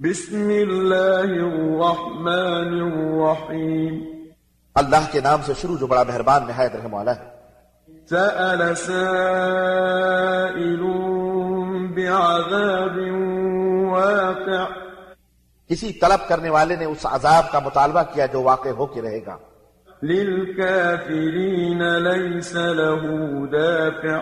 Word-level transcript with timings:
بسم 0.00 0.50
الله 0.50 1.20
الرحمن 1.20 2.80
الرحيم 2.80 4.04
اللہ 4.74 4.96
کے 5.12 5.20
نام 5.20 5.40
سے 5.46 5.52
شروع 5.60 5.76
جو 5.76 5.86
بڑا 5.86 6.02
مہربان 6.02 6.46
نہایت 6.46 6.76
رحم 6.76 6.94
والا 6.94 7.16
ہے۔ 7.16 7.22
سأل 8.10 8.74
سائل 8.74 10.84
بعذاب 11.94 12.98
واقع۔ 13.90 14.72
کسی 15.68 15.92
طلب 15.92 16.28
کرنے 16.28 16.50
والے 16.50 16.76
نے 16.76 16.84
اس 16.84 17.00
عذاب 17.04 17.52
کا 17.52 17.58
مطالبہ 17.58 18.02
کیا 18.14 18.26
جو 18.26 18.42
واقع 18.42 18.68
ہو 18.68 18.86
کے 18.86 19.02
رہے 19.02 19.20
گا۔ 19.26 19.36
للكافرين 20.02 21.78
ليس 21.78 22.54
له 22.54 23.46
دافع۔ 23.46 24.18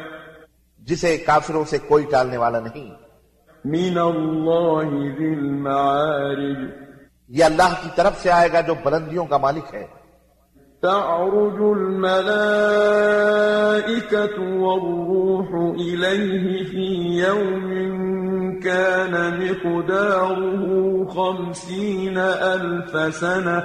جسے 0.78 1.16
کافروں 1.16 1.64
سے 1.64 1.78
کوئی 1.78 2.04
ٹالنے 2.04 2.36
والا 2.36 2.60
نہیں۔ 2.60 3.03
من 3.64 3.98
الله 3.98 4.88
ذي 5.18 5.28
المعارج. 5.34 6.60
یہ 7.28 7.44
اللہ 7.44 7.70
کی 7.82 7.88
طرف 7.94 8.14
سے 8.22 8.30
آئے 8.30 8.48
گا 8.52 8.60
جو 8.60 8.74
بلندیوں 8.84 9.26
کا 9.26 9.36
مالک 9.36 9.74
ہے. 9.74 9.86
تعرج 10.82 11.58
الملائكة 11.60 12.26
والروح 14.60 15.48
إليه 15.80 16.44
في 16.70 16.86
يوم 17.18 17.68
كان 18.60 19.14
مقداره 19.40 20.64
خمسين 21.14 22.18
ألف 22.18 22.92
سنة 23.14 23.58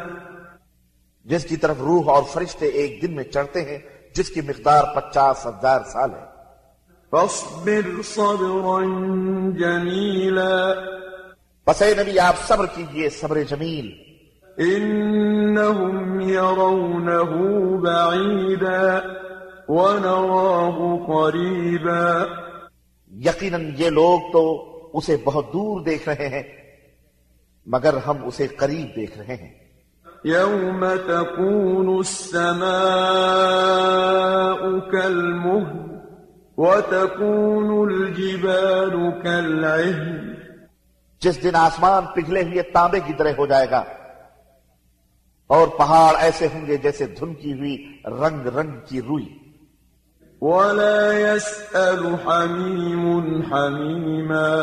جس 1.26 1.44
کی 1.46 1.58
طرف 1.58 1.78
روح 1.82 2.06
اور 2.08 2.24
فرشتے 2.24 2.66
ایک 2.66 2.92
دن 3.02 3.12
میں 3.16 3.24
چڑھتے 3.24 3.60
ہیں 3.62 3.80
جس 4.16 4.30
کی 4.30 4.42
مقدار 4.42 4.84
پچاس 4.96 5.38
ہزار 5.48 5.82
سال 5.92 6.10
ہے. 6.14 6.29
فاصبر 7.12 8.02
صبرا 8.04 8.84
جميلا. 9.60 10.74
بس 11.68 11.82
اے 11.82 11.94
نبی 11.94 12.20
آپ 12.20 12.36
صبر 12.48 12.66
کیجیے 12.76 13.10
صبر 13.10 13.44
جمیل۔ 13.44 14.10
إنهم 14.60 16.20
يرونه 16.20 17.32
بعيدا 17.82 19.00
ونراه 19.70 20.80
قريبا 21.08 22.26
یقیناً 23.12 23.72
یہ 23.78 23.90
لوگ 23.90 24.20
تو 24.34 24.66
اسے 24.94 25.18
بہت 25.24 25.54
دور 25.54 25.82
دیکھ 25.82 26.10
رہے 26.10 26.28
ہیں 26.30 26.44
مگر 27.66 27.98
ہم 27.98 28.26
اسے 28.26 28.48
قریب 28.48 28.96
دیکھ 28.96 29.18
رہے 29.18 29.36
ہیں۔ 29.36 29.70
يوم 30.26 30.86
تكون 31.08 31.98
السماء 31.98 32.60
كالمهل 34.92 35.89
وتكون 36.62 37.90
الجبال 37.90 39.24
كالعهن. 39.24 40.34
جس 41.20 41.44
دن 41.44 41.56
آسمان 41.56 42.04
پگھلے 42.16 42.44
ہوئے 42.44 42.62
تانبے 42.62 43.00
کی 43.00 43.14
طرح 43.14 43.32
ہو 43.38 43.46
جائے 43.46 43.70
گا 43.70 43.84
اور 45.48 45.68
پہاڑ 45.68 46.16
ایسے 46.20 46.48
ہوں 46.54 46.68
گے 46.68 46.78
جیسے 46.78 47.06
دھن 47.06 47.34
کی 47.34 47.54
ہوئی 47.54 48.02
رنگ 48.06 48.48
رنگ 48.48 48.72
کی 48.86 49.02
روئی۔ 49.02 49.38
ولا 50.42 51.14
يسأل 51.14 52.06
حميم 52.06 53.42
حميما. 53.42 54.56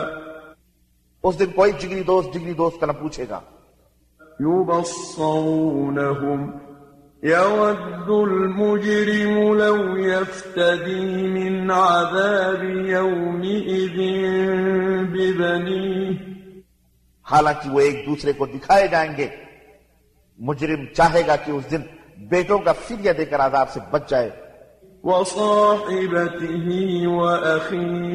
اس 1.23 1.39
دن 1.39 1.47
کوئی 1.47 1.73
جگری 1.79 2.03
دوست 2.03 2.35
جگری 2.35 2.53
دوست 2.53 2.81
کا 2.81 2.87
نہ 2.87 2.93
پوچھے 2.93 3.27
گا۔ 3.31 3.41
يبصرونهم. 4.43 6.66
يود 7.27 8.31
المجرم 8.31 9.55
لو 9.55 9.97
يفتدي 9.97 11.27
من 11.27 11.71
عذاب 11.71 12.65
يومئذ 12.87 13.97
ببنيه. 15.11 16.13
حالانکہ 17.31 17.71
وہ 17.71 17.81
ایک 17.81 18.07
دوسرے 18.07 18.33
کو 18.33 18.47
دکھائے 18.47 18.89
جائیں 18.89 19.17
گے۔ 19.17 19.27
مجرم 20.39 20.85
چاہے 20.97 21.23
گا 21.27 21.37
کہ 21.37 21.51
اس 21.51 21.71
دن 21.71 21.81
بیٹوں 22.17 22.59
کا 22.59 22.73
فدیہ 22.73 23.13
دے 23.13 23.25
کر 23.25 23.41
عذاب 23.41 23.71
سے 23.71 23.81
بچ 23.91 24.11
جائے۔ 24.11 24.31
وصاحبته 25.05 26.69
وأخيه 27.05 28.15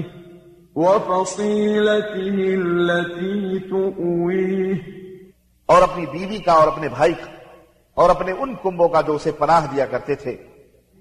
وفصيلته 0.76 2.34
التي 2.54 3.58
تؤويه. 3.58 4.76
اور 5.66 5.82
اپنی 5.82 6.06
بیوی 6.06 6.38
کا 6.38 6.52
اور 6.52 6.68
اپنے 6.68 6.90
بھائی 6.90 7.14
کا۔ 7.14 7.41
اور 8.02 8.10
اپنے 8.10 8.32
ان 8.32 8.56
کنبوں 8.64 8.90
کا 8.90 9.02
جو 9.02 9.16
اسے 9.16 9.32
پناہ 9.32 9.66
دیا 9.72 9.86
کرتے 9.86 10.16
تھے۔ 10.16 10.38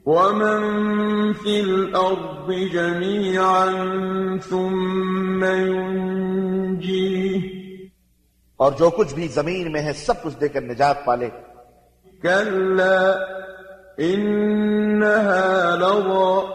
ومن 0.06 1.32
في 1.32 1.60
الأرض 1.60 2.72
جميعا 2.72 3.66
ثم 4.48 5.44
ينجيه 5.44 7.38
اور 8.56 8.72
جو 8.72 8.90
کچھ 8.90 9.14
بھی 9.14 9.28
زمین 9.28 9.72
میں 9.72 9.82
ہے 9.82 9.92
سب 9.92 10.22
کچھ 10.22 10.40
دے 10.40 10.48
کر 10.48 10.60
نجات 10.60 11.04
پالے۔ 11.04 11.28
كلا 12.22 13.12
إنها 14.00 15.74
لظى 15.76 16.46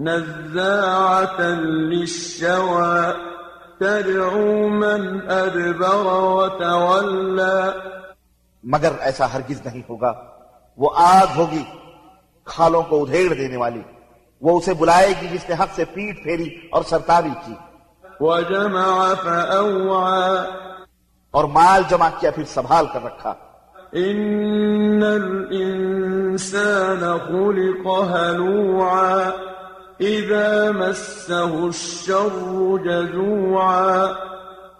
نزاعة 0.00 1.42
للشوى 1.64 3.12
تدعو 3.80 4.68
من 4.68 5.30
أدبر 5.30 6.06
وتولى 6.36 7.70
مگر 8.64 8.92
ایسا 9.00 9.34
ہرگز 9.34 9.66
نہیں 9.66 9.82
ہوگا۔ 9.88 10.12
وہ 10.76 10.90
آگ 10.96 11.26
ہوگی 11.36 11.62
کھالوں 12.44 12.82
کو 12.82 13.02
ادھیڑ 13.02 13.34
دینے 13.34 13.56
والی۔ 13.56 13.82
وہ 14.40 14.58
اسے 14.58 14.74
بلائے 14.74 15.14
گی 15.22 15.26
جس 15.28 15.48
نے 15.48 15.54
حق 15.54 15.74
سے 15.74 15.84
پیٹ 15.84 16.22
پھیری 16.22 16.68
اور 16.72 16.82
سرتابی 16.82 17.30
کی۔ 17.46 17.52
وجمع 18.20 19.14
فأوعى۔ 19.14 20.50
اور 21.30 21.44
مال 21.44 21.82
جمع 21.88 22.08
کیا 22.20 22.30
پھر 22.30 22.44
سنبھال 22.44 22.86
کر 22.92 23.04
رکھا۔ 23.04 23.34
إن 23.94 25.02
الإنسان 25.02 27.00
خلق 27.00 27.86
هلوعا۔ 28.10 29.30
إذا 30.00 30.70
مسه 30.70 31.64
الشر 31.64 32.38
جزوعا۔ 32.84 34.06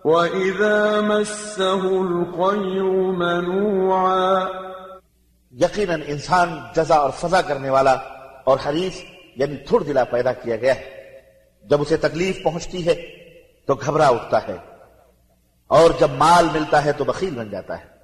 وإذا 0.04 1.00
مسه 1.00 1.82
الخير 1.82 3.12
منوعا 3.12 4.44
یقیناً 5.52 6.00
انسان 6.06 6.58
جزا 6.76 6.94
اور 6.94 7.10
سزا 7.20 7.40
کرنے 7.40 7.70
والا 7.70 7.96
اور 8.44 8.58
حریص 8.68 9.02
یعنی 9.36 9.56
تھوڑ 9.56 9.82
دلا 9.82 10.04
پیدا 10.04 10.32
کیا 10.32 10.56
گیا 10.56 10.74
ہے۔ 10.74 10.84
جب 11.64 11.80
اسے 11.80 11.96
تکلیف 11.96 12.42
پہنچتی 12.42 12.86
ہے 12.86 12.94
تو 13.66 13.74
گھبرا 13.74 14.08
اٹھتا 14.08 14.48
ہے 14.48 14.56
اور 15.66 15.90
جب 16.00 16.08
مال 16.18 16.46
ملتا 16.52 16.84
ہے 16.84 16.92
تو 16.92 17.04
بخیل 17.04 17.34
بن 17.34 17.50
جاتا 17.50 17.78
ہے۔ 17.78 17.94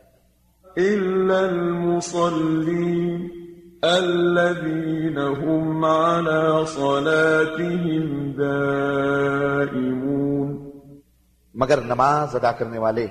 إلا 0.77 1.39
المصلين 1.39 3.29
الذين 3.83 5.19
هم 5.19 5.85
على 5.85 6.67
صلاتهم 6.67 8.33
دائمون 8.33 10.70
مگر 11.61 11.81
نماز 11.81 12.37
ادا 12.37 12.53
کرنے 12.53 12.79
والے 12.79 13.07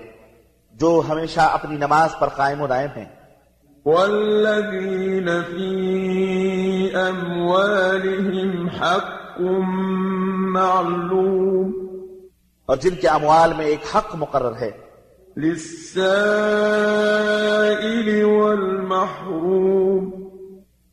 جو 0.71 1.01
ہمیشہ 1.09 1.39
اپنی 1.39 1.75
نماز 1.75 2.09
پر 2.19 2.27
قائم 2.27 2.61
و 2.61 2.67
دائم 2.67 2.89
ہیں۔ 2.97 3.05
والذين 3.85 5.25
في 5.25 6.95
أموالهم 6.95 8.67
حق 8.67 9.41
معلوم۔ 10.51 11.71
اور 12.65 12.77
جن 12.77 12.95
کے 12.95 13.07
اموال 13.07 13.53
میں 13.57 13.65
ایک 13.65 13.95
حق 13.95 14.05
مقرر 14.13 14.61
ہے۔ 14.61 14.71
للسائل 15.37 18.23
والمحروم۔ 18.23 20.29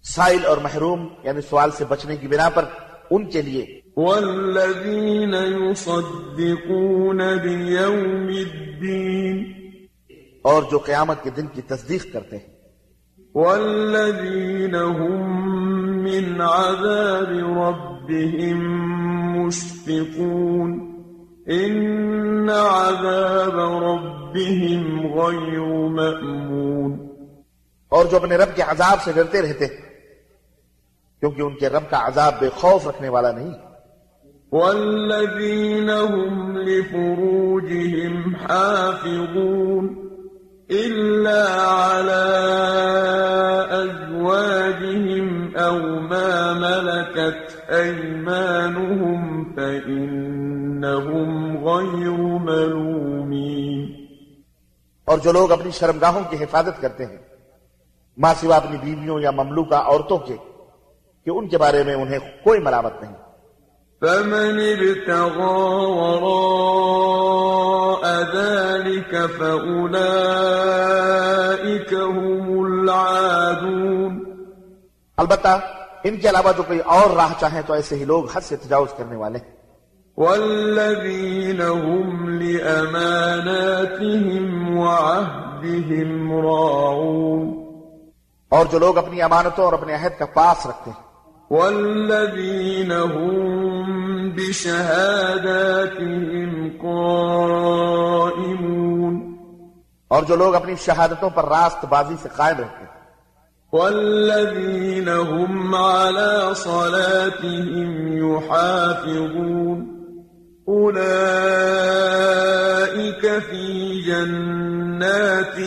سائل 0.03 0.47
اور 0.47 0.57
محروم 0.57 1.09
یعنی 1.23 1.41
سوال 1.41 1.71
سے 1.71 1.85
بچنے 1.85 2.17
کی 2.17 2.29
بنا 2.29 2.49
پر 2.49 2.65
ان 3.11 3.31
کے 3.31 3.43
لیے۔ 3.43 3.81
والذين 3.97 5.35
يصدقون 5.35 7.19
بيوم 7.43 8.27
الدين 8.27 9.53
اور 10.43 10.63
جو 10.71 10.79
قیامت 10.79 11.23
کے 11.23 11.31
دن 11.31 11.47
کی 11.47 11.63
تصدیق 11.63 12.13
کرتے 12.13 12.37
ہیں۔ 12.37 12.57
والذين 13.35 14.75
هم 14.75 15.23
من 16.03 16.41
عذاب 16.41 17.31
ربهم 17.59 18.59
مشفقون۔ 19.41 20.73
إن 21.49 22.51
عذاب 22.51 23.59
ربهم 23.85 25.07
غير 25.13 25.61
مأمون۔ 25.89 27.09
اور 27.89 28.05
جو 28.05 28.17
اپنے 28.17 28.37
رب 28.37 28.57
کے 28.57 28.63
عذاب 28.63 29.03
سے 29.03 29.13
ڈرتے 29.13 29.43
رہتے 29.43 29.67
ہیں۔ 29.67 29.86
کیونکہ 31.21 31.43
ان 31.43 31.55
کے 31.57 31.69
رب 31.69 31.91
کا 31.91 32.07
عذاب 32.07 32.33
بے 32.41 32.49
خوف 32.57 32.87
رکھنے 32.87 33.09
والا 33.09 33.31
نہیں۔ 33.31 33.55
والذين 34.53 35.91
هم 35.91 36.59
لفروجهم 36.59 38.37
حافظون 38.37 40.07
إلا 40.71 41.49
على 41.61 42.27
أزواجهم 43.71 45.57
أو 45.57 45.79
ما 46.01 46.53
ملكت 46.53 47.57
أيمانهم 47.71 49.55
فإنهم 49.57 51.31
غير 51.69 52.17
ملومين 52.39 54.07
اور 55.05 55.19
جو 55.19 55.33
لوگ 55.33 55.53
اپنی 55.53 55.71
شرمگاہوں 55.71 56.21
کی 56.31 56.37
حفاظت 56.45 56.81
کرتے 56.81 57.05
ہیں 57.07 57.19
ماں 58.19 58.35
سوا 58.41 58.57
اپنی 58.57 58.77
بیویوں 58.79 59.21
یا 59.21 59.31
مملوکہ 59.31 59.75
عورتوں 59.75 60.19
کے 60.19 60.37
کہ 61.27 61.31
ان 61.31 61.49
کے 61.49 61.59
بارے 61.59 61.83
میں 61.83 61.95
انہیں 61.95 62.19
کوئی 62.45 62.61
ملامت 62.61 63.03
نہیں۔ 63.03 63.13
فمن 64.01 64.61
ابتغى 64.61 65.87
وراء 65.87 68.35
ذلك 68.35 69.15
فأولئك 69.39 71.95
هم 71.95 72.65
العادون۔ 72.65 74.25
البتہ 75.17 75.61
ان 76.05 76.17
کے 76.17 76.29
علاوہ 76.29 76.53
جو 76.57 76.63
کوئی 76.63 76.79
اور 76.79 77.17
راہ 77.17 77.33
چاہیں 77.41 77.63
تو 77.67 77.73
ایسے 77.73 77.97
ہی 77.97 78.05
لوگ 78.05 78.25
حد 78.33 78.41
سے 78.41 78.57
تجاوز 78.57 78.89
کرنے 78.97 79.17
والے۔ 79.17 79.39
ہیں 79.39 79.57
والذين 80.19 81.63
هم 81.63 82.29
لأماناتهم 82.29 84.79
وعهدهم 84.79 86.47
راعون۔ 86.47 87.67
اور 88.49 88.67
جو 88.73 88.79
لوگ 88.79 88.99
اپنی 88.99 89.23
امانتوں 89.23 89.65
اور 89.65 89.73
اپنے 89.73 89.95
عہد 89.95 90.19
کا 90.19 90.27
پاس 90.27 90.67
رکھتے 90.67 90.91
ہیں۔ 90.91 91.06
والذين 91.51 92.93
هم 92.93 94.31
بشهاداتهم 94.31 94.91
قائمون 96.83 97.77
اور 100.09 100.23
جو 100.23 100.37
لوگ 100.37 100.55
اپنی 100.55 100.75
شہادتوں 100.77 101.31
پر 101.31 101.45
راست 101.45 101.85
بازی 101.85 102.15
سے 102.23 102.29
قائم 102.37 102.57
رہتے 102.59 102.77
ہیں۔ 102.79 102.87
والذين 103.73 105.09
هم 105.09 105.75
على 105.75 106.55
صلاتهم 106.55 107.89
يحافظون 108.17 109.79
أولئك 110.69 111.07
في 113.51 114.03
جنات 114.03 115.59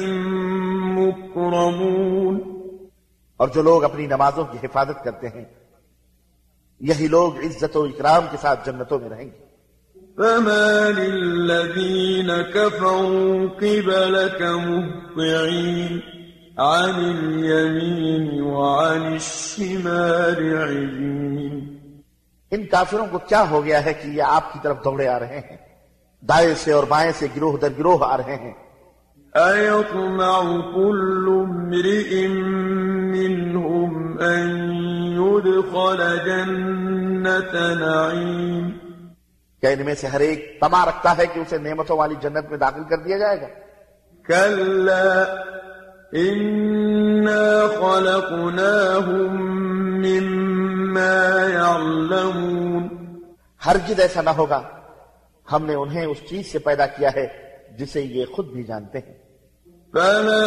مكرمون 0.98 2.40
اور 3.38 3.48
جو 3.48 3.62
لوگ 3.62 3.84
اپنی 3.84 4.08
نمازوں 4.08 4.46
کی 4.52 4.58
حفاظت 4.64 5.04
کرتے 5.04 5.28
ہیں 5.28 5.46
یہی 6.80 7.08
لوگ 7.08 7.38
عزت 7.38 7.78
و 7.78 7.84
اکرام 7.84 8.26
کے 8.32 8.38
ساتھ 8.42 8.70
جنتوں 8.70 9.00
میں 9.00 9.10
رہیں 9.10 9.26
گے۔ 9.26 9.50
فما 10.18 10.90
للذين 10.98 12.30
كفروا 12.54 13.48
قبلك 13.58 14.42
مهطعين 14.42 16.00
عن 16.58 16.90
اليمين 16.90 18.42
وعن 18.42 19.06
الشمال 19.06 20.58
عزين 20.58 21.76
ان 22.52 22.66
کافروں 22.66 23.06
کو 23.12 23.18
کیا 23.18 23.50
ہو 23.50 23.66
گیا 23.66 23.86
ہے 23.86 23.94
کہ 23.94 24.08
یہ 24.08 24.24
آپ 24.24 24.54
کی 24.54 24.60
طرف 24.64 24.84
دوڑے 24.84 25.08
آ 25.08 25.20
رہے 25.20 25.40
ہیں؟ 25.40 25.58
دائیں 26.22 26.54
سے 26.58 26.72
اور 26.72 26.84
بائیں 26.90 27.12
سے 27.16 27.28
گروہ 27.36 27.58
در 27.58 27.70
گروہ 27.80 27.98
آ 28.02 28.18
رہے 28.18 28.36
ہیں۔ 28.36 28.54
أيطمع 29.38 30.42
كل 30.76 31.26
امرئ 31.30 32.28
منهم 33.16 34.20
أن 34.20 34.89
يدخل 35.46 36.18
جنة 36.26 37.56
نعيم 37.74 38.70
کیا 39.62 39.70
ان 39.70 39.86
میں 39.86 39.96
سے 39.96 40.08
ہر 40.08 40.20
ایک 40.20 40.58
تما 40.62 40.86
رکھتا 40.86 41.18
ہے 41.18 41.26
کہ 41.26 41.40
اسے 41.40 41.58
نعمتوں 41.58 41.98
والی 41.98 42.16
جنت 42.22 42.50
میں 42.50 42.58
داخل 42.58 42.84
کر 42.84 42.98
دیا 42.98 43.18
جائے 43.18 43.42
گا؟ 43.42 43.48
كلا 44.28 45.24
إنا 46.14 47.68
خلقناهم 47.80 49.32
مما 50.06 51.48
يعلمون 51.54 52.88
ہرگز 53.66 54.00
ایسا 54.00 54.22
نہ 54.22 54.30
ہوگا 54.30 54.62
ہم 55.52 55.66
نے 55.66 55.76
انہیں 55.76 56.06
اس 56.06 56.18
چیز 56.30 56.52
سے 56.52 56.60
پیدا 56.60 56.86
کیا 56.86 57.10
ہے 57.16 57.28
جسے 57.78 58.02
یہ 58.02 58.26
خود 58.26 58.46
بھی 58.46 58.64
جانتے 58.64 59.00
ہیں۔ 59.00 59.29
فلا 59.94 60.46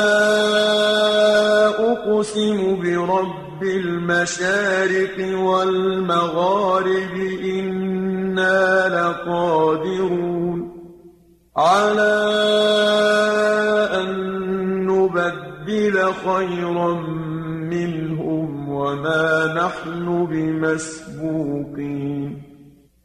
أقسم 1.92 2.58
برب 2.82 3.62
المشارق 3.62 5.38
والمغارب 5.38 7.14
إنا 7.44 8.88
لقادرون 8.88 10.58
على 11.56 12.14
أن 13.94 14.08
نبدل 14.86 16.12
خيرا 16.26 16.92
منهم 17.74 18.68
وما 18.68 19.26
نحن 19.54 20.26
بمسبوقين 20.30 21.82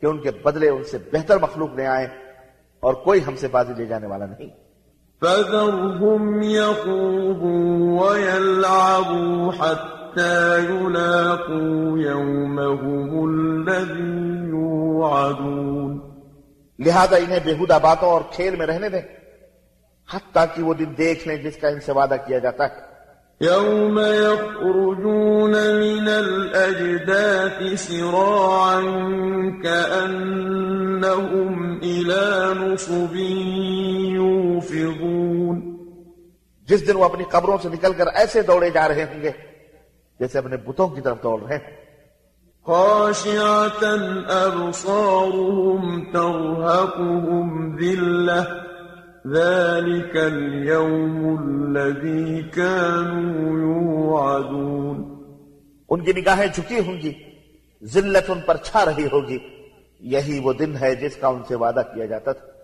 کہ 0.00 0.06
ان 0.06 0.18
کے 0.18 0.30
بدلے 0.30 0.68
ان 0.68 0.84
سے 0.84 0.98
بہتر 1.12 1.38
مخلوق 1.38 1.74
لے 1.74 1.86
آئیں 1.86 2.06
اور 2.80 2.94
کوئی 2.94 3.20
ہم 3.26 3.36
سے 3.36 3.48
بازی 3.48 3.72
لے 3.76 3.86
جانے 3.86 4.06
والا 4.06 4.26
نہیں۔ 4.26 4.48
فذرهم 5.20 6.42
يخوضوا 6.42 8.10
ويلعبوا 8.10 9.52
حتى 9.58 10.56
يلاقوا 10.70 11.98
يومهم 11.98 13.28
الذي 13.28 14.48
يوعدون۔ 14.48 16.00
لہذا 16.78 17.16
انہیں 17.16 17.40
بےحدہ 17.44 17.78
باتوں 17.82 18.08
اور 18.08 18.20
کھیل 18.30 18.56
میں 18.56 18.66
رہنے 18.66 18.88
دیں 18.88 19.02
حتیٰ 20.14 20.44
کہ 20.54 20.62
وہ 20.62 20.74
دن 20.74 20.92
دیکھ 20.98 21.28
لیں 21.28 21.36
جس 21.36 21.56
کا 21.56 21.68
ان 21.68 21.80
سے 21.80 21.92
وعدہ 21.92 22.14
کیا 22.26 22.38
جاتا 22.38 22.64
ہے۔ 22.64 22.87
يوم 23.40 23.98
يخرجون 23.98 25.50
من 25.52 26.08
الأجداث 26.08 27.80
سراعا 27.80 28.80
كأنهم 29.64 31.52
إلى 31.82 32.54
نصب 32.54 33.14
يوفضون 34.16 35.78
جس 36.68 36.80
دن 36.86 36.96
وہ 36.96 37.04
اپنی 37.04 37.24
قبروں 37.30 37.58
سے 37.62 37.68
نکل 37.68 37.92
کر 37.98 38.06
ایسے 38.14 38.42
دوڑے 38.42 38.70
جا 38.70 38.88
رہے 38.88 39.04
ہوں 39.04 39.20
گے 39.22 39.30
جیسے 40.20 40.38
اپنے 40.38 40.56
بتوں 40.66 40.88
کی 40.94 41.00
طرف 41.00 41.18
دوڑ 41.22 41.40
رہے 41.42 41.56
ہیں 41.56 41.76
خاشعة 42.66 43.84
أبصارهم 44.46 46.12
ترهقهم 46.12 47.76
ذلة 47.76 48.67
ذلك 49.34 50.16
اليوم 50.16 51.36
الذي 51.42 52.42
كانوا 52.42 53.58
يوعدون 53.58 55.24
ان 55.88 56.04
کی 56.04 56.12
نگاہیں 56.12 56.46
جھکی 56.54 56.78
ہوں 56.86 56.94
گی، 56.94 57.12
ذلت 57.84 58.30
ان 58.30 58.40
پر 58.46 58.56
چھا 58.56 58.84
رہی 58.84 59.06
ہوگی۔ 59.12 59.38
یہی 60.00 60.40
وہ 60.42 60.52
دن 60.52 60.76
ہے 60.80 60.94
جس 60.94 61.16
کا 61.16 61.28
ان 61.28 61.42
سے 61.48 61.54
وعدہ 61.54 61.82
کیا 61.94 62.06
جاتا 62.06 62.32
تھا۔ 62.32 62.57